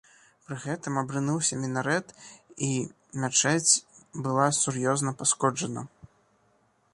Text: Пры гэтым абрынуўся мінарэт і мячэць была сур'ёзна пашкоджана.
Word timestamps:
Пры 0.45 0.55
гэтым 0.61 0.95
абрынуўся 1.01 1.59
мінарэт 1.65 2.07
і 2.69 2.69
мячэць 3.25 3.71
была 4.29 4.47
сур'ёзна 4.63 5.15
пашкоджана. 5.21 5.81